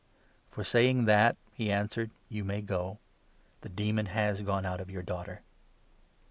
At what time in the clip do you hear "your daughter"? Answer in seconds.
4.89-5.43